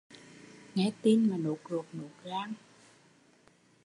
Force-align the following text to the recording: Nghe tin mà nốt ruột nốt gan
Nghe 0.75 0.91
tin 1.01 1.29
mà 1.29 1.37
nốt 1.37 1.57
ruột 1.69 1.85
nốt 1.93 2.09
gan 2.23 2.53